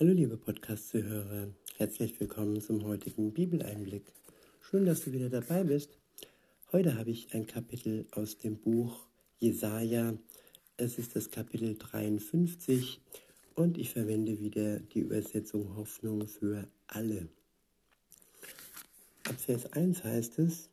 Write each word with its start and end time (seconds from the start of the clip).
Hallo 0.00 0.12
liebe 0.12 0.36
Podcast-Zuhörer, 0.36 1.48
herzlich 1.76 2.20
willkommen 2.20 2.60
zum 2.60 2.84
heutigen 2.84 3.32
Bibeleinblick. 3.32 4.04
Schön, 4.60 4.86
dass 4.86 5.02
du 5.02 5.10
wieder 5.10 5.28
dabei 5.28 5.64
bist. 5.64 5.98
Heute 6.70 6.96
habe 6.96 7.10
ich 7.10 7.34
ein 7.34 7.48
Kapitel 7.48 8.06
aus 8.12 8.38
dem 8.38 8.58
Buch 8.58 9.08
Jesaja. 9.40 10.16
Es 10.76 10.98
ist 10.98 11.16
das 11.16 11.32
Kapitel 11.32 11.76
53 11.76 13.00
und 13.56 13.76
ich 13.76 13.90
verwende 13.90 14.38
wieder 14.38 14.78
die 14.78 15.00
Übersetzung 15.00 15.74
Hoffnung 15.74 16.28
für 16.28 16.68
alle. 16.86 17.28
Ab 19.24 19.40
Vers 19.40 19.72
1 19.72 20.04
heißt 20.04 20.38
es, 20.38 20.70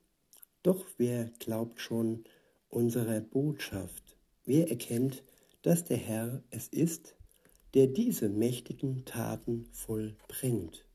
Doch 0.62 0.86
wer 1.00 1.32
glaubt 1.40 1.82
schon 1.82 2.26
unserer 2.70 3.22
Botschaft? 3.22 4.18
Wer 4.46 4.70
erkennt, 4.70 5.24
dass 5.64 5.84
der 5.84 5.98
Herr 5.98 6.44
es 6.52 6.68
ist, 6.68 7.16
der 7.76 7.88
diese 7.88 8.30
mächtigen 8.30 9.04
Taten 9.04 9.68
vollbringt. 9.74 10.86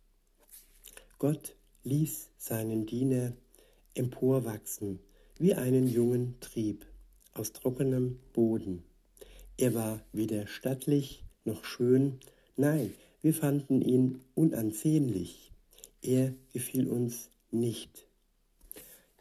Gott 1.19 1.55
ließ 1.85 2.31
seinen 2.39 2.87
Diener 2.87 3.35
emporwachsen 3.95 4.99
wie 5.39 5.55
einen 5.55 5.87
jungen 5.87 6.41
Trieb 6.41 6.87
aus 7.35 7.53
trockenem 7.53 8.19
Boden. 8.33 8.83
Er 9.59 9.75
war 9.75 10.01
weder 10.13 10.47
stattlich 10.47 11.23
noch 11.45 11.65
schön, 11.65 12.19
nein, 12.57 12.95
wir 13.21 13.35
fanden 13.35 13.83
ihn 13.83 14.21
unansehnlich. 14.35 15.53
Er 16.01 16.33
gefiel 16.55 16.89
uns 16.89 17.29
nicht. 17.51 18.07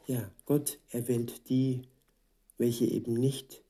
Ja, 0.06 0.30
Gott 0.46 0.78
erwählt 0.88 1.48
die, 1.50 1.82
welche 2.56 2.86
eben 2.86 3.14
nicht 3.14 3.62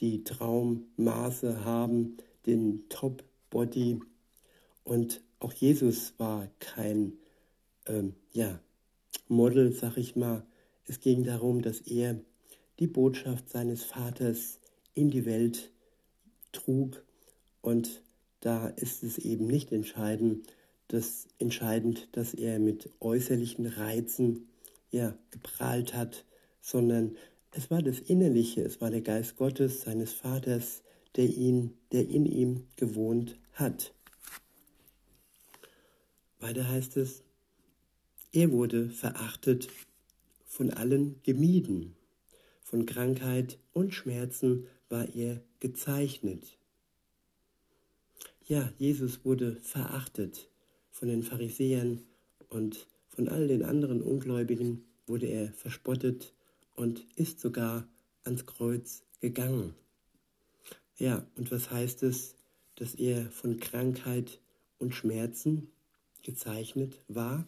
die 0.00 0.24
Traummaße 0.24 1.64
haben, 1.64 2.16
den 2.46 2.88
Top-Body. 2.88 4.00
Und 4.84 5.20
auch 5.40 5.52
Jesus 5.52 6.14
war 6.18 6.48
kein 6.60 7.14
ähm, 7.86 8.14
ja, 8.32 8.60
Model, 9.28 9.72
sag 9.72 9.96
ich 9.96 10.16
mal. 10.16 10.46
Es 10.86 11.00
ging 11.00 11.24
darum, 11.24 11.62
dass 11.62 11.80
er 11.80 12.20
die 12.78 12.86
Botschaft 12.86 13.48
seines 13.48 13.82
Vaters 13.82 14.60
in 14.94 15.10
die 15.10 15.26
Welt 15.26 15.70
trug. 16.52 17.04
Und 17.60 18.02
da 18.40 18.68
ist 18.68 19.02
es 19.02 19.18
eben 19.18 19.46
nicht 19.46 19.72
entscheidend, 19.72 20.46
dass, 20.88 21.26
entscheidend, 21.38 22.08
dass 22.12 22.34
er 22.34 22.58
mit 22.58 22.90
äußerlichen 23.00 23.66
Reizen 23.66 24.48
ja, 24.90 25.16
geprahlt 25.30 25.94
hat, 25.94 26.24
sondern 26.60 27.16
es 27.50 27.70
war 27.70 27.82
das 27.82 27.98
Innerliche, 27.98 28.62
es 28.62 28.80
war 28.80 28.90
der 28.90 29.00
Geist 29.00 29.36
Gottes, 29.36 29.82
seines 29.82 30.12
Vaters, 30.12 30.82
der, 31.16 31.26
ihn, 31.26 31.76
der 31.92 32.08
in 32.08 32.26
ihm 32.26 32.66
gewohnt 32.76 33.38
hat. 33.52 33.94
Weiter 36.38 36.68
heißt 36.68 36.96
es, 36.96 37.22
er 38.32 38.50
wurde 38.52 38.90
verachtet, 38.90 39.68
von 40.46 40.70
allen 40.70 41.20
gemieden, 41.22 41.96
von 42.62 42.86
Krankheit 42.86 43.58
und 43.72 43.94
Schmerzen 43.94 44.66
war 44.88 45.14
er 45.14 45.42
gezeichnet. 45.60 46.56
Ja, 48.46 48.72
Jesus 48.78 49.24
wurde 49.24 49.56
verachtet 49.56 50.48
von 50.90 51.08
den 51.08 51.22
Pharisäern 51.22 52.02
und 52.48 52.86
von 53.08 53.28
all 53.28 53.48
den 53.48 53.62
anderen 53.62 54.02
Ungläubigen 54.02 54.84
wurde 55.06 55.26
er 55.26 55.52
verspottet 55.52 56.32
und 56.74 57.04
ist 57.16 57.40
sogar 57.40 57.88
ans 58.24 58.46
Kreuz 58.46 59.02
gegangen. 59.20 59.74
Ja, 60.98 61.26
und 61.36 61.50
was 61.50 61.70
heißt 61.70 62.02
es, 62.04 62.36
dass 62.76 62.94
er 62.94 63.30
von 63.30 63.60
Krankheit 63.60 64.40
und 64.78 64.94
Schmerzen 64.94 65.68
gezeichnet 66.22 67.02
war? 67.08 67.46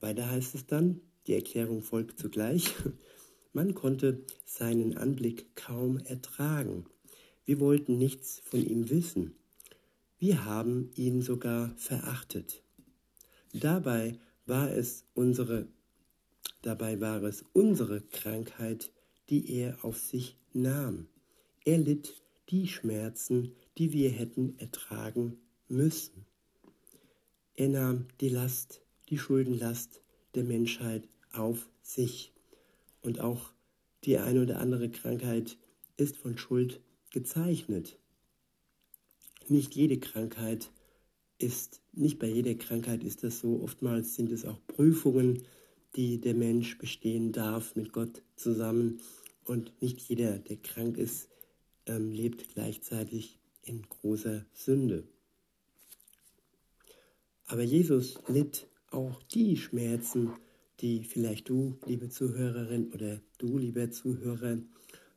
Weiter 0.00 0.28
heißt 0.28 0.56
es 0.56 0.66
dann, 0.66 1.00
die 1.28 1.34
Erklärung 1.34 1.82
folgt 1.82 2.18
zugleich, 2.18 2.74
man 3.52 3.74
konnte 3.74 4.24
seinen 4.44 4.96
Anblick 4.96 5.54
kaum 5.54 5.98
ertragen. 5.98 6.86
Wir 7.44 7.60
wollten 7.60 7.96
nichts 7.96 8.42
von 8.44 8.64
ihm 8.64 8.90
wissen. 8.90 9.36
Wir 10.18 10.44
haben 10.44 10.90
ihn 10.96 11.22
sogar 11.22 11.74
verachtet. 11.76 12.64
Dabei 13.52 14.18
war 14.46 14.72
es 14.72 15.04
unsere, 15.14 15.68
dabei 16.62 17.00
war 17.00 17.22
es 17.22 17.44
unsere 17.52 18.00
Krankheit, 18.00 18.90
die 19.28 19.52
er 19.52 19.84
auf 19.84 19.98
sich 19.98 20.36
nahm. 20.52 21.06
Er 21.64 21.78
litt 21.78 22.22
die 22.48 22.66
Schmerzen, 22.66 23.54
die 23.78 23.92
wir 23.92 24.10
hätten 24.10 24.58
ertragen 24.58 25.38
müssen. 25.68 26.26
Er 27.54 27.68
nahm 27.68 28.08
die 28.20 28.28
Last, 28.28 28.82
die 29.08 29.18
Schuldenlast 29.18 30.02
der 30.34 30.44
Menschheit 30.44 31.08
auf 31.32 31.68
sich. 31.82 32.32
Und 33.00 33.20
auch 33.20 33.52
die 34.04 34.18
eine 34.18 34.42
oder 34.42 34.58
andere 34.58 34.90
Krankheit 34.90 35.56
ist 35.96 36.16
von 36.16 36.36
Schuld 36.36 36.80
gezeichnet. 37.10 37.98
Nicht 39.48 39.74
jede 39.74 39.98
Krankheit 39.98 40.70
ist, 41.38 41.80
nicht 41.92 42.18
bei 42.18 42.26
jeder 42.26 42.54
Krankheit 42.54 43.04
ist 43.04 43.22
das 43.22 43.40
so. 43.40 43.62
Oftmals 43.62 44.14
sind 44.14 44.32
es 44.32 44.44
auch 44.44 44.58
Prüfungen, 44.66 45.42
die 45.94 46.20
der 46.20 46.34
Mensch 46.34 46.78
bestehen 46.78 47.32
darf 47.32 47.76
mit 47.76 47.92
Gott 47.92 48.22
zusammen. 48.36 49.00
Und 49.44 49.80
nicht 49.82 50.00
jeder, 50.00 50.38
der 50.38 50.56
krank 50.56 50.96
ist, 50.96 51.28
ähm, 51.86 52.12
lebt 52.12 52.54
gleichzeitig 52.54 53.38
in 53.62 53.82
großer 53.82 54.44
Sünde. 54.52 55.04
Aber 57.46 57.62
Jesus 57.62 58.18
litt 58.28 58.66
auch 58.90 59.22
die 59.24 59.56
Schmerzen, 59.56 60.32
die 60.80 61.04
vielleicht 61.04 61.48
du, 61.48 61.78
liebe 61.86 62.08
Zuhörerin, 62.08 62.92
oder 62.92 63.20
du, 63.38 63.58
lieber 63.58 63.90
Zuhörer, 63.90 64.58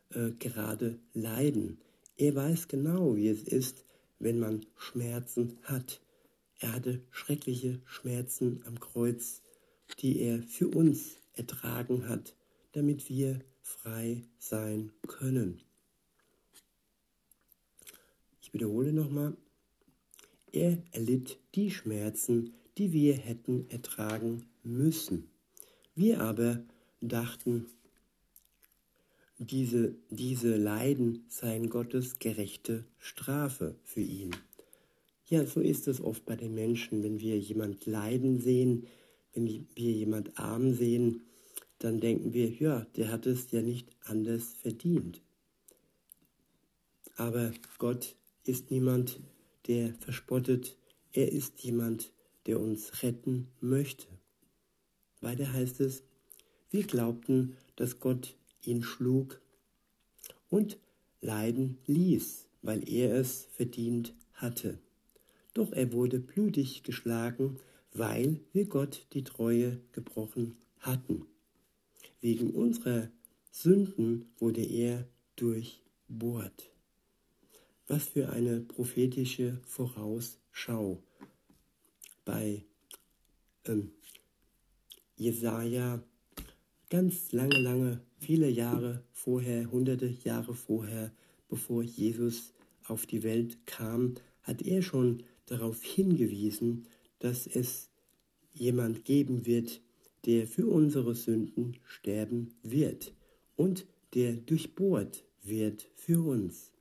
äh, 0.10 0.32
gerade 0.40 1.00
leiden. 1.14 1.80
Er 2.18 2.36
weiß 2.36 2.68
genau, 2.68 3.16
wie 3.16 3.28
es 3.28 3.44
ist, 3.44 3.86
wenn 4.20 4.40
man 4.40 4.66
Schmerzen 4.78 5.58
hat. 5.64 6.02
Er 6.60 6.74
hatte 6.74 7.02
schreckliche 7.12 7.82
Schmerzen 7.86 8.64
am 8.66 8.80
Kreuz, 8.80 9.42
die 10.00 10.20
er 10.20 10.42
für 10.42 10.70
uns 10.70 11.18
ertragen 11.34 12.08
hat, 12.08 12.36
damit 12.72 13.10
wir 13.10 13.40
frei 13.62 14.24
sein 14.40 14.92
können. 15.08 15.62
Wiederhole 18.56 18.94
nochmal. 18.94 19.36
Er 20.54 20.78
erlitt 20.94 21.40
die 21.56 21.72
Schmerzen, 21.72 22.54
die 22.78 22.94
wir 22.94 23.14
hätten 23.14 23.70
ertragen 23.70 24.46
müssen. 24.64 25.28
Wir 25.94 26.22
aber 26.22 26.64
dachten, 27.02 27.66
diese, 29.40 29.96
diese 30.10 30.56
Leiden 30.56 31.26
seien 31.28 31.70
Gottes 31.70 32.18
gerechte 32.20 32.86
Strafe 32.98 33.76
für 33.84 34.00
ihn. 34.00 34.34
Ja, 35.28 35.46
so 35.46 35.60
ist 35.60 35.90
es 35.90 36.00
oft 36.00 36.26
bei 36.26 36.38
den 36.38 36.56
Menschen, 36.56 37.04
wenn 37.04 37.20
wir 37.20 37.38
jemand 37.38 37.86
leiden 37.86 38.40
sehen, 38.40 38.88
wenn 39.34 39.48
wir 39.48 39.92
jemand 39.92 40.40
arm 40.40 40.74
sehen, 40.74 41.24
dann 41.80 42.00
denken 42.00 42.32
wir, 42.32 42.50
ja, 42.52 42.88
der 42.96 43.12
hat 43.12 43.26
es 43.26 43.52
ja 43.52 43.62
nicht 43.62 43.90
anders 44.06 44.54
verdient. 44.54 45.22
Aber 47.18 47.52
Gott 47.80 48.16
ist 48.46 48.72
niemand, 48.72 49.20
der 49.68 49.94
verspottet. 49.96 50.78
Er 51.12 51.32
ist 51.32 51.64
jemand, 51.64 52.12
der 52.46 52.60
uns 52.60 53.04
retten 53.04 53.48
möchte. 53.60 54.08
Weiter 55.22 55.52
heißt 55.52 55.80
es, 55.82 56.04
wir 56.70 56.84
glaubten, 56.84 57.58
dass 57.76 58.00
Gott 58.00 58.36
ihn 58.62 58.84
schlug 58.84 59.42
und 60.50 60.78
leiden 61.22 61.78
ließ, 61.88 62.48
weil 62.62 62.88
er 62.90 63.16
es 63.16 63.48
verdient 63.54 64.14
hatte. 64.34 64.80
Doch 65.54 65.72
er 65.72 65.94
wurde 65.94 66.20
blutig 66.20 66.84
geschlagen, 66.84 67.60
weil 67.94 68.42
wir 68.52 68.66
Gott 68.66 69.08
die 69.14 69.24
Treue 69.24 69.80
gebrochen 69.94 70.58
hatten. 70.80 71.26
Wegen 72.22 72.52
unserer 72.52 73.10
Sünden 73.52 74.26
wurde 74.38 74.64
er 74.64 75.08
durchbohrt. 75.38 76.75
Was 77.88 78.08
für 78.08 78.30
eine 78.30 78.62
prophetische 78.62 79.60
Vorausschau 79.66 81.04
bei 82.24 82.66
ähm, 83.66 83.92
Jesaja 85.18 86.04
ganz 86.90 87.32
lange, 87.32 87.60
lange, 87.60 88.02
viele 88.18 88.50
Jahre 88.50 89.04
vorher, 89.12 89.72
hunderte 89.72 90.08
Jahre 90.08 90.56
vorher, 90.56 91.12
bevor 91.48 91.84
Jesus 91.84 92.54
auf 92.88 93.06
die 93.06 93.22
Welt 93.22 93.66
kam, 93.68 94.16
hat 94.42 94.62
er 94.62 94.82
schon 94.82 95.24
darauf 95.46 95.84
hingewiesen, 95.84 96.88
dass 97.20 97.46
es 97.46 97.90
jemand 98.54 99.06
geben 99.06 99.46
wird, 99.46 99.82
der 100.26 100.48
für 100.48 100.68
unsere 100.68 101.14
Sünden 101.14 101.78
sterben 101.86 102.56
wird 102.64 103.14
und 103.56 103.86
der 104.16 104.34
durchbohrt 104.34 105.24
wird 105.44 105.88
für 105.96 106.22
uns. 106.28 106.75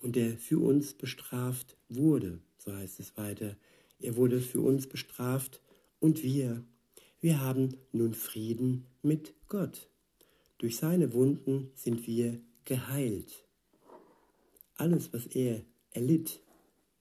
Und 0.00 0.16
der 0.16 0.36
für 0.38 0.58
uns 0.58 0.94
bestraft 0.94 1.76
wurde, 1.88 2.40
so 2.58 2.72
heißt 2.72 3.00
es 3.00 3.16
weiter. 3.16 3.56
Er 3.98 4.16
wurde 4.16 4.40
für 4.40 4.60
uns 4.60 4.86
bestraft 4.86 5.60
und 6.00 6.22
wir, 6.22 6.64
wir 7.20 7.40
haben 7.40 7.76
nun 7.92 8.14
Frieden 8.14 8.86
mit 9.02 9.34
Gott. 9.48 9.88
Durch 10.58 10.76
seine 10.76 11.12
Wunden 11.12 11.70
sind 11.74 12.06
wir 12.06 12.40
geheilt. 12.64 13.46
Alles, 14.76 15.12
was 15.12 15.26
er 15.26 15.62
erlitt, 15.90 16.40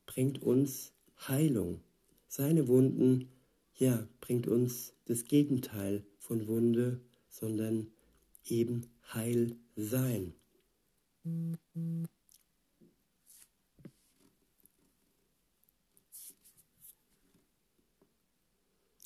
bringt 0.06 0.42
uns 0.42 0.94
Heilung. 1.28 1.82
Seine 2.28 2.68
Wunden, 2.68 3.30
ja, 3.76 4.08
bringt 4.22 4.48
uns 4.48 4.94
das 5.06 5.26
Gegenteil 5.26 6.06
von 6.20 6.48
Wunde, 6.48 7.02
sondern 7.30 7.88
eben 8.46 8.88
Heil 9.14 9.56
sein. 9.76 10.34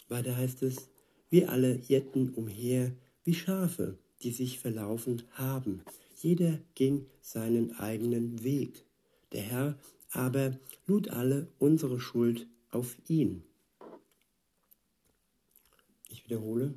Weiter 0.09 0.35
heißt 0.35 0.63
es, 0.63 0.89
wir 1.29 1.49
alle 1.49 1.79
irrten 1.87 2.33
umher 2.33 2.91
wie 3.23 3.35
Schafe, 3.35 3.97
die 4.23 4.31
sich 4.31 4.59
verlaufen 4.59 5.23
haben. 5.31 5.83
Jeder 6.17 6.59
ging 6.75 7.05
seinen 7.21 7.75
eigenen 7.75 8.43
Weg. 8.43 8.83
Der 9.31 9.41
Herr 9.41 9.79
aber 10.11 10.57
lud 10.87 11.09
alle 11.09 11.47
unsere 11.59 11.99
Schuld 11.99 12.47
auf 12.71 12.97
ihn. 13.07 13.43
Ich 16.09 16.25
wiederhole, 16.25 16.73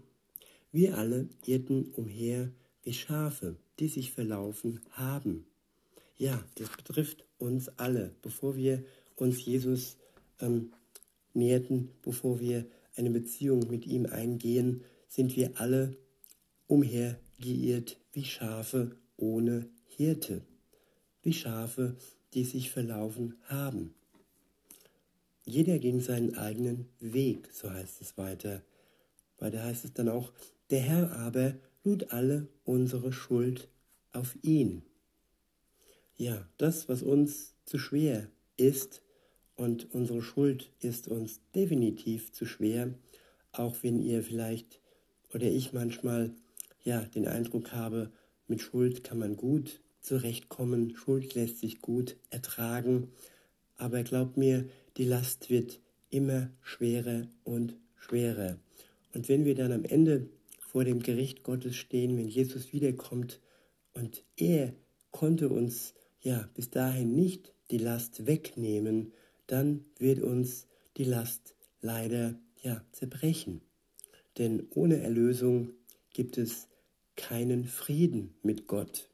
wir 0.70 0.98
alle 0.98 1.28
irrten 1.46 1.90
umher 1.92 2.52
wie 2.82 2.92
Schafe, 2.92 3.56
die 3.78 3.88
sich 3.88 4.12
verlaufen 4.12 4.80
haben. 4.90 5.46
Ja, 6.18 6.44
das 6.56 6.68
betrifft 6.70 7.24
uns 7.38 7.68
alle, 7.78 8.14
bevor 8.22 8.56
wir 8.56 8.84
uns 9.16 9.44
Jesus 9.44 9.96
ähm, 10.40 10.72
näherten, 11.32 11.90
bevor 12.02 12.38
wir 12.38 12.66
eine 12.96 13.10
Beziehung 13.10 13.68
mit 13.68 13.86
ihm 13.86 14.06
eingehen, 14.06 14.82
sind 15.08 15.36
wir 15.36 15.60
alle 15.60 15.96
umhergeirrt 16.66 17.98
wie 18.12 18.24
Schafe 18.24 18.96
ohne 19.16 19.68
Hirte, 19.84 20.42
wie 21.22 21.32
Schafe, 21.32 21.96
die 22.34 22.44
sich 22.44 22.70
verlaufen 22.70 23.36
haben. 23.44 23.94
Jeder 25.44 25.78
ging 25.78 26.00
seinen 26.00 26.36
eigenen 26.36 26.88
Weg, 27.00 27.50
so 27.52 27.70
heißt 27.70 28.00
es 28.00 28.16
weiter. 28.16 28.62
Weiter 29.38 29.64
heißt 29.64 29.84
es 29.84 29.92
dann 29.92 30.08
auch, 30.08 30.32
der 30.70 30.80
Herr 30.80 31.12
aber 31.16 31.54
lud 31.84 32.12
alle 32.12 32.48
unsere 32.64 33.12
Schuld 33.12 33.68
auf 34.12 34.36
ihn. 34.42 34.82
Ja, 36.16 36.48
das, 36.58 36.88
was 36.88 37.02
uns 37.02 37.54
zu 37.64 37.78
schwer 37.78 38.30
ist, 38.56 39.02
und 39.62 39.94
unsere 39.94 40.22
Schuld 40.22 40.72
ist 40.80 41.06
uns 41.06 41.40
definitiv 41.54 42.32
zu 42.32 42.46
schwer, 42.46 42.92
auch 43.52 43.76
wenn 43.82 44.02
ihr 44.02 44.24
vielleicht 44.24 44.80
oder 45.32 45.46
ich 45.46 45.72
manchmal 45.72 46.34
ja 46.82 47.02
den 47.02 47.28
Eindruck 47.28 47.70
habe, 47.70 48.10
mit 48.48 48.60
Schuld 48.60 49.04
kann 49.04 49.20
man 49.20 49.36
gut 49.36 49.80
zurechtkommen, 50.00 50.96
Schuld 50.96 51.34
lässt 51.36 51.60
sich 51.60 51.80
gut 51.80 52.16
ertragen, 52.30 53.12
aber 53.76 54.02
glaubt 54.02 54.36
mir, 54.36 54.68
die 54.96 55.04
Last 55.04 55.48
wird 55.48 55.78
immer 56.10 56.50
schwerer 56.60 57.28
und 57.44 57.76
schwerer. 57.94 58.58
Und 59.14 59.28
wenn 59.28 59.44
wir 59.44 59.54
dann 59.54 59.70
am 59.70 59.84
Ende 59.84 60.28
vor 60.58 60.82
dem 60.82 61.04
Gericht 61.04 61.44
Gottes 61.44 61.76
stehen, 61.76 62.18
wenn 62.18 62.28
Jesus 62.28 62.72
wiederkommt 62.72 63.38
und 63.94 64.24
er 64.36 64.72
konnte 65.12 65.50
uns 65.50 65.94
ja 66.20 66.48
bis 66.54 66.70
dahin 66.70 67.14
nicht 67.14 67.54
die 67.70 67.78
Last 67.78 68.26
wegnehmen, 68.26 69.12
dann 69.46 69.84
wird 69.98 70.20
uns 70.20 70.66
die 70.96 71.04
Last 71.04 71.54
leider 71.80 72.38
ja 72.62 72.82
zerbrechen. 72.92 73.60
Denn 74.38 74.66
ohne 74.70 75.02
Erlösung 75.02 75.70
gibt 76.12 76.38
es 76.38 76.68
keinen 77.16 77.66
Frieden 77.66 78.34
mit 78.42 78.66
Gott. 78.66 79.08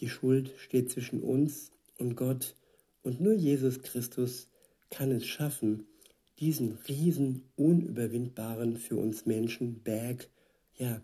Die 0.00 0.08
Schuld 0.08 0.52
steht 0.58 0.90
zwischen 0.90 1.20
uns 1.20 1.70
und 1.98 2.14
Gott 2.14 2.54
und 3.02 3.20
nur 3.20 3.32
Jesus 3.32 3.80
Christus 3.82 4.48
kann 4.90 5.10
es 5.10 5.26
schaffen, 5.26 5.86
diesen 6.38 6.72
riesen 6.88 7.44
unüberwindbaren 7.56 8.76
für 8.76 8.96
uns 8.96 9.26
Menschen 9.26 9.82
Berg 9.82 10.28
ja 10.76 11.00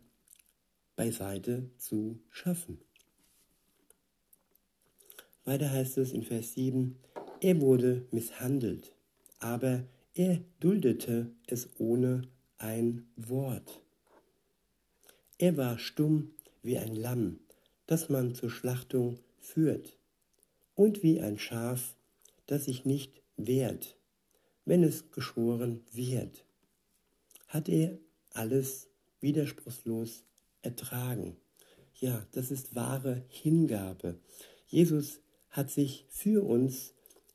beiseite 0.96 1.70
zu 1.78 2.20
schaffen. 2.30 2.78
Weiter 5.44 5.70
heißt 5.70 5.98
es 5.98 6.12
in 6.12 6.22
Vers 6.22 6.54
7, 6.54 6.96
er 7.44 7.60
wurde 7.60 8.06
misshandelt, 8.10 8.94
aber 9.38 9.84
er 10.14 10.40
duldete 10.60 11.30
es 11.46 11.68
ohne 11.78 12.22
ein 12.56 13.06
Wort. 13.16 13.82
Er 15.36 15.58
war 15.58 15.78
stumm 15.78 16.30
wie 16.62 16.78
ein 16.78 16.96
Lamm, 16.96 17.40
das 17.86 18.08
man 18.08 18.34
zur 18.34 18.48
Schlachtung 18.48 19.18
führt, 19.36 19.98
und 20.74 21.02
wie 21.02 21.20
ein 21.20 21.38
Schaf, 21.38 21.96
das 22.46 22.64
sich 22.64 22.86
nicht 22.86 23.20
wehrt, 23.36 23.98
wenn 24.64 24.82
es 24.82 25.10
geschoren 25.10 25.82
wird. 25.92 26.46
Hat 27.48 27.68
er 27.68 27.98
alles 28.30 28.88
widerspruchslos 29.20 30.24
ertragen. 30.62 31.36
Ja, 31.96 32.26
das 32.32 32.50
ist 32.50 32.74
wahre 32.74 33.22
Hingabe. 33.28 34.18
Jesus 34.66 35.20
hat 35.50 35.70
sich 35.70 36.06
für 36.08 36.42
uns 36.42 36.93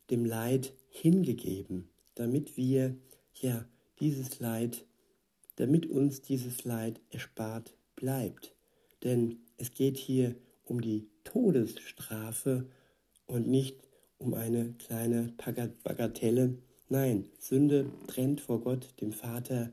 dem 0.10 0.26
Leid 0.26 0.74
hingegeben, 0.90 1.90
damit 2.16 2.58
wir 2.58 2.98
ja 3.34 3.66
dieses 4.00 4.40
Leid, 4.40 4.86
damit 5.56 5.86
uns 5.86 6.22
dieses 6.22 6.64
Leid 6.64 7.00
erspart 7.10 7.76
bleibt. 7.96 8.56
Denn 9.04 9.40
es 9.58 9.72
geht 9.72 9.98
hier 9.98 10.36
um 10.64 10.82
die 10.82 11.10
Todesstrafe 11.24 12.70
und 13.26 13.48
nicht 13.48 13.78
um 14.18 14.34
eine 14.34 14.74
kleine 14.74 15.34
Bagatelle. 15.84 16.58
Nein, 16.90 17.26
Sünde 17.40 17.92
trennt 18.08 18.42
vor 18.42 18.62
Gott, 18.62 18.94
dem 19.02 19.12
Vater, 19.12 19.72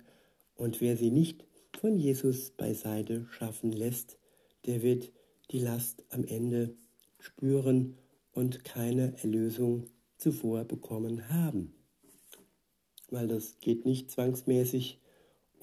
und 0.54 0.80
wer 0.80 0.96
sie 0.96 1.10
nicht 1.10 1.44
von 1.78 1.98
Jesus 1.98 2.50
beiseite 2.50 3.26
schaffen 3.30 3.72
lässt, 3.72 4.18
der 4.64 4.82
wird 4.82 5.12
die 5.50 5.58
Last 5.58 6.04
am 6.10 6.24
Ende 6.24 6.74
spüren 7.18 7.98
und 8.32 8.64
keine 8.64 9.14
Erlösung 9.22 9.86
zuvor 10.16 10.64
bekommen 10.64 11.28
haben. 11.28 11.74
Weil 13.10 13.28
das 13.28 13.58
geht 13.60 13.84
nicht 13.84 14.10
zwangsmäßig 14.10 15.00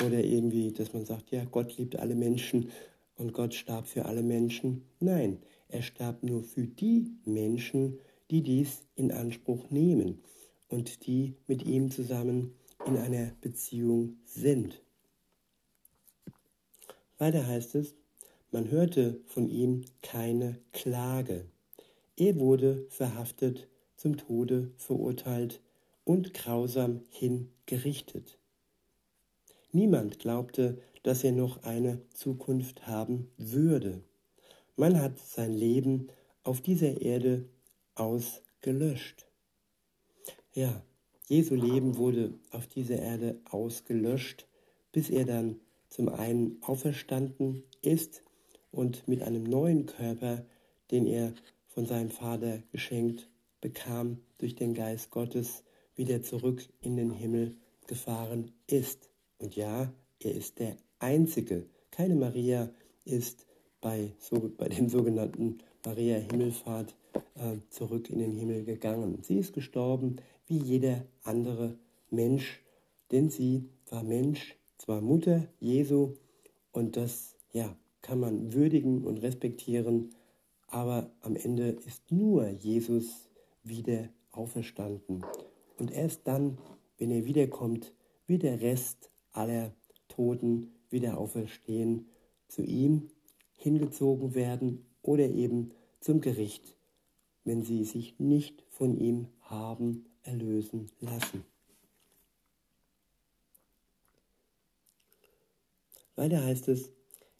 oder 0.03 0.23
irgendwie, 0.23 0.71
dass 0.71 0.93
man 0.93 1.05
sagt, 1.05 1.31
ja, 1.31 1.45
Gott 1.45 1.77
liebt 1.77 1.97
alle 1.97 2.15
Menschen 2.15 2.71
und 3.15 3.33
Gott 3.33 3.53
starb 3.53 3.87
für 3.87 4.05
alle 4.05 4.23
Menschen. 4.23 4.83
Nein, 4.99 5.39
er 5.67 5.81
starb 5.81 6.23
nur 6.23 6.43
für 6.43 6.67
die 6.67 7.11
Menschen, 7.25 7.99
die 8.31 8.41
dies 8.41 8.83
in 8.95 9.11
Anspruch 9.11 9.69
nehmen 9.69 10.23
und 10.69 11.05
die 11.05 11.35
mit 11.47 11.63
ihm 11.63 11.91
zusammen 11.91 12.55
in 12.85 12.97
einer 12.97 13.31
Beziehung 13.41 14.17
sind. 14.25 14.81
Weiter 17.17 17.45
heißt 17.45 17.75
es, 17.75 17.95
man 18.51 18.69
hörte 18.69 19.21
von 19.25 19.49
ihm 19.49 19.85
keine 20.01 20.59
Klage. 20.71 21.45
Er 22.17 22.37
wurde 22.37 22.85
verhaftet 22.89 23.67
zum 24.03 24.17
Tode 24.17 24.69
verurteilt 24.75 25.61
und 26.03 26.33
grausam 26.33 27.03
hingerichtet. 27.09 28.37
Niemand 29.71 30.19
glaubte, 30.19 30.77
dass 31.03 31.23
er 31.23 31.31
noch 31.31 31.63
eine 31.63 32.01
Zukunft 32.13 32.85
haben 32.85 33.31
würde. 33.37 34.03
Man 34.75 34.99
hat 34.99 35.17
sein 35.19 35.53
Leben 35.53 36.07
auf 36.43 36.59
dieser 36.59 36.99
Erde 36.99 37.45
ausgelöscht. 37.95 39.25
Ja, 40.53 40.83
Jesu 41.29 41.55
Leben 41.55 41.95
wurde 41.95 42.33
auf 42.51 42.67
dieser 42.67 42.99
Erde 42.99 43.39
ausgelöscht, 43.49 44.49
bis 44.91 45.09
er 45.09 45.23
dann 45.23 45.61
zum 45.87 46.09
einen 46.09 46.61
auferstanden 46.61 47.63
ist 47.81 48.21
und 48.69 49.07
mit 49.07 49.21
einem 49.21 49.45
neuen 49.45 49.85
Körper, 49.85 50.45
den 50.91 51.07
er 51.07 51.33
von 51.69 51.85
seinem 51.85 52.11
Vater 52.11 52.61
geschenkt 52.73 53.29
bekam, 53.63 54.17
durch 54.39 54.55
den 54.55 54.73
Geist 54.73 55.09
Gottes 55.09 55.63
wieder 55.95 56.21
zurück 56.21 56.67
in 56.81 56.97
den 56.97 57.11
Himmel 57.11 57.55
gefahren 57.87 58.51
ist. 58.67 59.09
Und 59.39 59.55
ja, 59.55 59.91
er 60.19 60.35
ist 60.35 60.59
der 60.59 60.75
Einzige. 60.99 61.65
Keine 61.89 62.15
Maria 62.15 62.69
ist 63.05 63.47
bei, 63.79 64.11
so, 64.19 64.51
bei 64.57 64.67
dem 64.67 64.89
sogenannten 64.89 65.59
Maria 65.85 66.17
Himmelfahrt 66.17 66.93
äh, 67.35 67.57
zurück 67.69 68.09
in 68.09 68.19
den 68.19 68.33
Himmel 68.33 68.65
gegangen. 68.65 69.19
Sie 69.21 69.37
ist 69.37 69.53
gestorben 69.53 70.17
wie 70.45 70.57
jeder 70.57 71.05
andere 71.23 71.77
Mensch, 72.09 72.61
denn 73.11 73.29
sie 73.29 73.69
war 73.89 74.03
Mensch, 74.03 74.57
zwar 74.77 74.99
Mutter 74.99 75.47
Jesu 75.61 76.15
und 76.73 76.97
das 76.97 77.35
ja, 77.53 77.77
kann 78.01 78.19
man 78.19 78.53
würdigen 78.53 79.05
und 79.05 79.19
respektieren, 79.19 80.13
aber 80.67 81.11
am 81.21 81.37
Ende 81.37 81.69
ist 81.69 82.11
nur 82.11 82.49
Jesus 82.49 83.29
wieder 83.63 84.09
auferstanden. 84.31 85.25
Und 85.77 85.91
erst 85.91 86.27
dann, 86.27 86.57
wenn 86.97 87.11
er 87.11 87.25
wiederkommt, 87.25 87.93
wird 88.27 88.43
der 88.43 88.61
Rest 88.61 89.11
aller 89.31 89.73
Toten 90.07 90.73
wieder 90.89 91.17
auferstehen, 91.17 92.07
zu 92.47 92.61
ihm 92.61 93.09
hingezogen 93.57 94.35
werden 94.35 94.85
oder 95.01 95.29
eben 95.29 95.71
zum 95.99 96.21
Gericht, 96.21 96.75
wenn 97.43 97.63
sie 97.63 97.83
sich 97.83 98.19
nicht 98.19 98.63
von 98.69 98.95
ihm 98.95 99.27
haben 99.41 100.05
erlösen 100.21 100.91
lassen. 100.99 101.43
Weiter 106.15 106.43
heißt 106.43 106.67
es, 106.67 106.91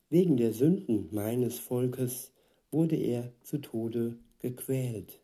wegen 0.09 0.37
der 0.37 0.53
Sünden 0.53 1.09
meines 1.11 1.59
Volkes 1.59 2.31
wurde 2.71 2.95
er 2.95 3.31
zu 3.43 3.59
Tode 3.59 4.17
gequält. 4.39 5.22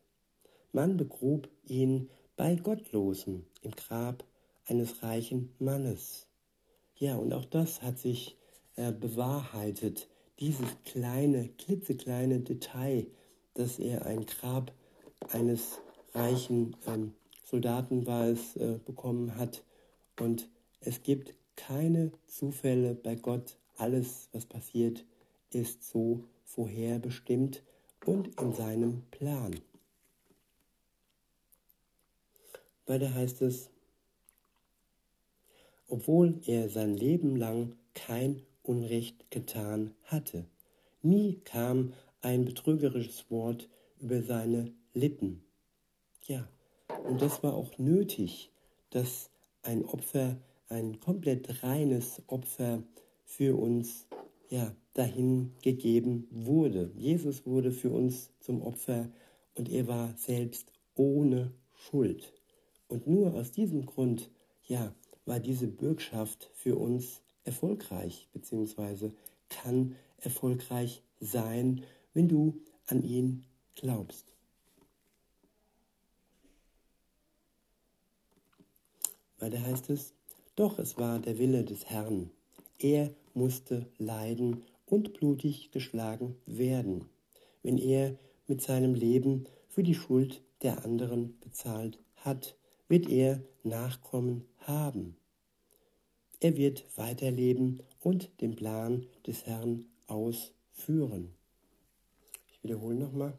Man 0.72 0.96
begrub 0.96 1.48
ihn 1.64 2.10
bei 2.36 2.54
Gottlosen 2.54 3.46
im 3.62 3.72
Grab 3.72 4.24
eines 4.66 5.02
reichen 5.02 5.52
Mannes. 5.58 6.26
Ja, 6.96 7.16
und 7.16 7.32
auch 7.32 7.44
das 7.44 7.82
hat 7.82 7.98
sich 7.98 8.36
äh, 8.76 8.92
bewahrheitet, 8.92 10.08
dieses 10.38 10.68
kleine, 10.84 11.48
klitzekleine 11.48 12.40
Detail, 12.40 13.06
dass 13.54 13.78
er 13.78 14.06
ein 14.06 14.24
Grab 14.26 14.72
eines 15.32 15.80
reichen 16.14 16.76
ähm, 16.86 17.12
Soldaten 17.50 18.06
war 18.06 18.28
es, 18.28 18.56
äh, 18.56 18.78
bekommen 18.84 19.36
hat. 19.36 19.64
Und 20.18 20.48
es 20.80 21.02
gibt 21.02 21.34
keine 21.56 22.12
Zufälle 22.26 22.94
bei 22.94 23.16
Gott. 23.16 23.58
Alles, 23.76 24.28
was 24.32 24.46
passiert, 24.46 25.04
ist 25.50 25.82
so 25.82 26.24
vorherbestimmt 26.44 27.62
und 28.06 28.40
in 28.40 28.52
seinem 28.52 29.02
Plan. 29.10 29.56
Weiter 32.86 33.14
heißt 33.14 33.42
es, 33.42 33.70
obwohl 35.88 36.40
er 36.46 36.68
sein 36.68 36.96
Leben 36.96 37.36
lang 37.36 37.76
kein 37.94 38.42
Unrecht 38.62 39.30
getan 39.30 39.94
hatte. 40.04 40.46
Nie 41.02 41.40
kam 41.44 41.92
ein 42.20 42.44
betrügerisches 42.44 43.30
Wort 43.30 43.68
über 44.00 44.22
seine 44.22 44.72
Lippen. 44.94 45.42
Ja, 46.26 46.48
und 47.08 47.22
das 47.22 47.42
war 47.42 47.54
auch 47.54 47.78
nötig, 47.78 48.50
dass 48.90 49.30
ein 49.62 49.84
Opfer, 49.84 50.36
ein 50.68 51.00
komplett 51.00 51.62
reines 51.62 52.22
Opfer 52.26 52.82
für 53.24 53.58
uns 53.58 54.06
ja, 54.48 54.74
dahin 54.94 55.52
gegeben 55.62 56.26
wurde. 56.30 56.90
Jesus 56.96 57.46
wurde 57.46 57.72
für 57.72 57.90
uns 57.90 58.30
zum 58.40 58.62
Opfer 58.62 59.08
und 59.54 59.68
er 59.70 59.86
war 59.86 60.14
selbst 60.16 60.72
ohne 60.94 61.52
Schuld. 61.74 62.32
Und 62.90 63.06
nur 63.06 63.34
aus 63.34 63.52
diesem 63.52 63.86
Grund, 63.86 64.30
ja, 64.66 64.92
war 65.24 65.38
diese 65.38 65.68
Bürgschaft 65.68 66.50
für 66.54 66.76
uns 66.76 67.22
erfolgreich, 67.44 68.28
beziehungsweise 68.32 69.14
kann 69.48 69.94
erfolgreich 70.18 71.04
sein, 71.20 71.84
wenn 72.14 72.26
du 72.28 72.60
an 72.86 73.04
ihn 73.04 73.46
glaubst. 73.76 74.34
Weiter 79.38 79.62
heißt 79.62 79.88
es, 79.90 80.12
doch 80.56 80.80
es 80.80 80.98
war 80.98 81.20
der 81.20 81.38
Wille 81.38 81.64
des 81.64 81.86
Herrn. 81.86 82.30
Er 82.80 83.14
musste 83.34 83.86
leiden 83.98 84.64
und 84.86 85.14
blutig 85.14 85.70
geschlagen 85.70 86.34
werden, 86.44 87.04
wenn 87.62 87.78
er 87.78 88.18
mit 88.48 88.60
seinem 88.60 88.94
Leben 88.94 89.46
für 89.68 89.84
die 89.84 89.94
Schuld 89.94 90.42
der 90.62 90.84
anderen 90.84 91.38
bezahlt 91.38 92.00
hat 92.16 92.56
wird 92.90 93.08
er 93.08 93.40
Nachkommen 93.62 94.44
haben. 94.58 95.16
Er 96.40 96.56
wird 96.56 96.86
weiterleben 96.96 97.84
und 98.00 98.30
den 98.40 98.56
Plan 98.56 99.06
des 99.26 99.46
Herrn 99.46 99.86
ausführen. 100.08 101.32
Ich 102.50 102.62
wiederhole 102.64 102.96
nochmal. 102.96 103.38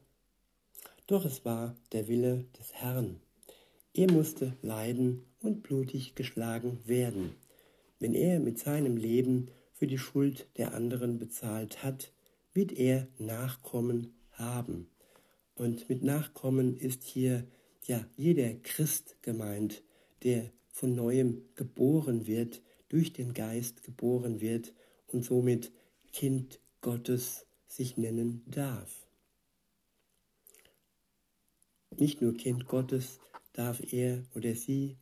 Doch 1.05 1.25
es 1.25 1.43
war 1.43 1.75
der 1.91 2.07
Wille 2.07 2.45
des 2.57 2.73
Herrn. 2.75 3.19
Er 3.93 4.09
musste 4.09 4.55
leiden 4.61 5.25
und 5.41 5.63
blutig 5.63 6.15
geschlagen 6.15 6.79
werden. 6.85 7.35
Wenn 7.99 8.13
er 8.13 8.39
mit 8.39 8.57
seinem 8.57 8.95
Leben 8.95 9.49
für 9.73 9.85
die 9.85 9.97
Schuld 9.97 10.47
der 10.55 10.73
anderen 10.73 11.19
bezahlt 11.19 11.83
hat, 11.83 12.13
wird 12.53 12.71
er 12.71 13.07
Nachkommen 13.17 14.13
haben. 14.31 14.89
Und 15.55 15.89
mit 15.89 16.03
Nachkommen 16.03 16.77
ist 16.77 17.03
hier 17.03 17.45
ja 17.87 18.05
jeder 18.15 18.53
Christ 18.55 19.17
gemeint, 19.21 19.83
der 20.23 20.51
von 20.71 20.95
neuem 20.95 21.43
geboren 21.55 22.27
wird, 22.27 22.61
durch 22.89 23.13
den 23.13 23.33
Geist 23.33 23.83
geboren 23.83 24.41
wird 24.41 24.73
und 25.07 25.23
somit 25.23 25.71
Kind 26.11 26.59
Gottes 26.81 27.45
sich 27.67 27.97
nennen 27.97 28.43
darf. 28.47 29.07
Nicht 31.97 32.21
nur 32.21 32.35
Kind 32.35 32.67
Gottes 32.67 33.19
darf 33.53 33.81
er 33.93 34.23
oder 34.35 34.55
sie 34.55 34.97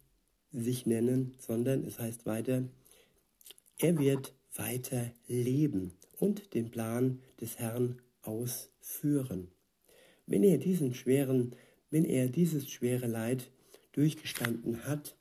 sich 0.52 0.86
nennen, 0.86 1.36
sondern 1.40 1.84
es 1.84 2.00
heißt 2.00 2.26
weiter, 2.26 2.68
er 3.78 3.98
wird 3.98 4.34
weiter 4.56 5.12
leben 5.28 5.94
und 6.18 6.54
den 6.54 6.70
Plan 6.72 7.22
des 7.40 7.60
Herrn 7.60 8.02
ausführen. 8.22 9.52
Wenn 10.26 10.44
er 10.44 10.58
diesen 10.58 10.94
schweren 10.94 11.56
wenn 11.92 12.06
er 12.06 12.28
dieses 12.30 12.70
schwere 12.70 13.08
Leid 13.08 13.52
durchgestanden 13.92 14.86
hat, 14.86 15.16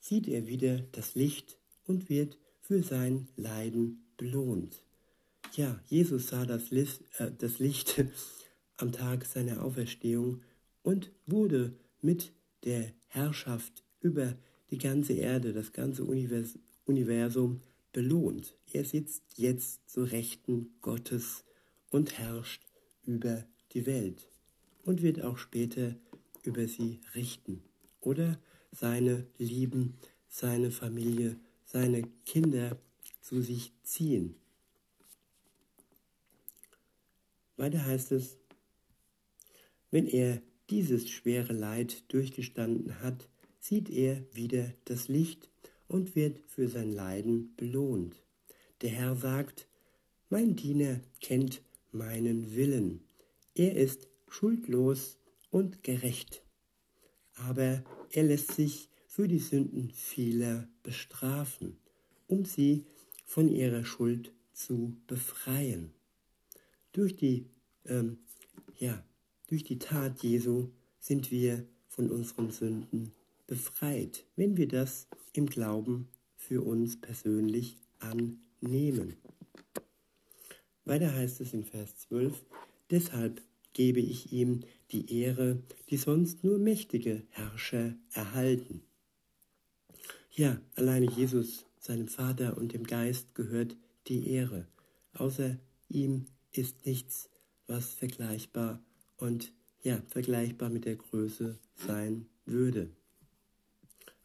sieht 0.00 0.28
er 0.28 0.46
wieder 0.46 0.80
das 0.92 1.14
Licht 1.14 1.58
und 1.84 2.08
wird 2.08 2.38
für 2.60 2.82
sein 2.82 3.28
Leiden 3.36 4.04
belohnt. 4.16 4.82
Ja, 5.54 5.80
Jesus 5.86 6.28
sah 6.28 6.46
das 6.46 6.70
Licht, 6.70 7.02
äh, 7.18 7.30
das 7.36 7.58
Licht 7.58 8.04
am 8.76 8.92
Tag 8.92 9.24
seiner 9.24 9.62
Auferstehung 9.62 10.42
und 10.82 11.12
wurde 11.26 11.74
mit 12.00 12.32
der 12.64 12.92
Herrschaft 13.08 13.84
über 14.00 14.36
die 14.70 14.78
ganze 14.78 15.12
Erde, 15.12 15.52
das 15.52 15.72
ganze 15.72 16.04
Univers 16.04 16.58
Universum 16.84 17.60
belohnt. 17.92 18.56
Er 18.72 18.84
sitzt 18.84 19.22
jetzt 19.36 19.88
zu 19.88 20.02
Rechten 20.02 20.74
Gottes 20.80 21.44
und 21.90 22.18
herrscht 22.18 22.66
über 23.04 23.44
die 23.72 23.86
Welt 23.86 24.31
und 24.82 25.02
wird 25.02 25.22
auch 25.22 25.38
später 25.38 25.96
über 26.42 26.66
sie 26.66 27.00
richten 27.14 27.62
oder 28.00 28.38
seine 28.70 29.26
Lieben, 29.38 29.98
seine 30.28 30.70
Familie, 30.70 31.36
seine 31.64 32.02
Kinder 32.24 32.78
zu 33.20 33.40
sich 33.42 33.72
ziehen. 33.82 34.34
Weiter 37.56 37.84
heißt 37.84 38.12
es, 38.12 38.38
wenn 39.90 40.06
er 40.06 40.42
dieses 40.70 41.08
schwere 41.10 41.52
Leid 41.52 42.12
durchgestanden 42.12 43.00
hat, 43.00 43.28
sieht 43.60 43.90
er 43.90 44.24
wieder 44.32 44.72
das 44.86 45.08
Licht 45.08 45.50
und 45.86 46.16
wird 46.16 46.40
für 46.46 46.68
sein 46.68 46.92
Leiden 46.92 47.54
belohnt. 47.56 48.22
Der 48.80 48.90
Herr 48.90 49.14
sagt, 49.14 49.68
mein 50.30 50.56
Diener 50.56 51.00
kennt 51.20 51.62
meinen 51.92 52.56
Willen. 52.56 53.02
Er 53.54 53.76
ist 53.76 54.08
schuldlos 54.32 55.18
und 55.50 55.82
gerecht. 55.82 56.42
Aber 57.34 57.84
er 58.10 58.22
lässt 58.22 58.52
sich 58.52 58.88
für 59.06 59.28
die 59.28 59.38
Sünden 59.38 59.90
vieler 59.90 60.68
bestrafen, 60.82 61.76
um 62.28 62.44
sie 62.44 62.86
von 63.26 63.48
ihrer 63.48 63.84
Schuld 63.84 64.32
zu 64.52 64.96
befreien. 65.06 65.92
Durch 66.92 67.14
die, 67.14 67.46
ähm, 67.84 68.18
ja, 68.78 69.04
durch 69.48 69.64
die 69.64 69.78
Tat 69.78 70.22
Jesu 70.22 70.68
sind 70.98 71.30
wir 71.30 71.66
von 71.88 72.10
unseren 72.10 72.50
Sünden 72.50 73.12
befreit, 73.46 74.24
wenn 74.36 74.56
wir 74.56 74.68
das 74.68 75.08
im 75.34 75.46
Glauben 75.46 76.08
für 76.36 76.62
uns 76.62 76.98
persönlich 77.00 77.76
annehmen. 77.98 79.16
Weiter 80.84 81.14
heißt 81.14 81.40
es 81.42 81.52
in 81.52 81.64
Vers 81.64 81.96
12, 81.98 82.44
deshalb 82.90 83.42
gebe 83.72 84.00
ich 84.00 84.32
ihm 84.32 84.60
die 84.90 85.20
Ehre, 85.20 85.62
die 85.90 85.96
sonst 85.96 86.44
nur 86.44 86.58
mächtige 86.58 87.22
Herrscher 87.30 87.94
erhalten. 88.12 88.82
Ja, 90.30 90.60
alleine 90.74 91.10
Jesus, 91.10 91.66
seinem 91.78 92.08
Vater 92.08 92.56
und 92.56 92.72
dem 92.72 92.84
Geist 92.84 93.34
gehört 93.34 93.76
die 94.08 94.28
Ehre. 94.30 94.66
Außer 95.14 95.58
ihm 95.88 96.26
ist 96.52 96.86
nichts, 96.86 97.28
was 97.66 97.92
vergleichbar 97.94 98.82
und 99.16 99.52
ja, 99.82 100.00
vergleichbar 100.08 100.70
mit 100.70 100.84
der 100.84 100.96
Größe 100.96 101.58
sein 101.74 102.26
würde. 102.46 102.90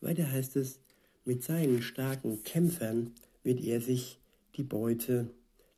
Weiter 0.02 0.32
heißt 0.32 0.56
es, 0.56 0.80
mit 1.26 1.44
seinen 1.44 1.82
starken 1.82 2.44
Kämpfern 2.44 3.12
wird 3.44 3.62
er 3.62 3.82
sich 3.82 4.20
die 4.56 4.64
Beute 4.64 5.30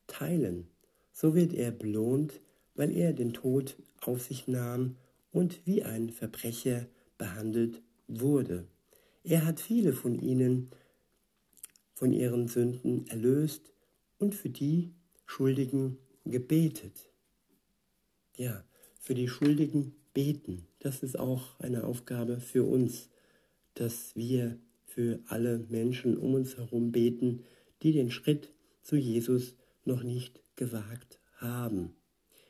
teilen. 0.07 0.67
So 1.11 1.33
wird 1.33 1.53
er 1.53 1.71
belohnt 1.71 2.39
weil 2.79 2.95
er 2.95 3.11
den 3.11 3.33
Tod 3.33 3.75
auf 3.99 4.21
sich 4.21 4.47
nahm 4.47 4.95
und 5.33 5.59
wie 5.65 5.83
ein 5.83 6.11
Verbrecher 6.11 6.87
behandelt 7.17 7.81
wurde. 8.07 8.69
Er 9.21 9.45
hat 9.45 9.59
viele 9.59 9.91
von 9.91 10.17
ihnen 10.17 10.69
von 11.93 12.13
ihren 12.13 12.47
Sünden 12.47 13.05
erlöst 13.07 13.73
und 14.17 14.33
für 14.33 14.49
die 14.49 14.93
Schuldigen 15.25 15.97
gebetet. 16.23 17.11
Ja, 18.37 18.63
für 19.01 19.13
die 19.13 19.27
Schuldigen 19.27 19.93
beten. 20.13 20.65
Das 20.79 21.03
ist 21.03 21.19
auch 21.19 21.59
eine 21.59 21.83
Aufgabe 21.83 22.39
für 22.39 22.63
uns, 22.63 23.09
dass 23.73 24.15
wir 24.15 24.57
für 24.85 25.19
alle 25.27 25.59
Menschen 25.67 26.17
um 26.17 26.33
uns 26.33 26.55
herum 26.55 26.93
beten, 26.93 27.43
die 27.83 27.91
den 27.91 28.09
Schritt 28.09 28.53
zu 28.83 28.95
Jesus 28.95 29.53
noch 29.83 30.01
nicht 30.01 30.39
gewagt 30.55 31.19
haben. 31.35 31.98